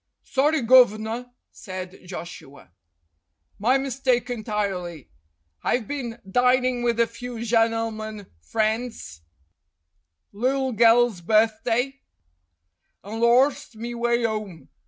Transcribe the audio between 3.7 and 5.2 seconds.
mistake en tirely.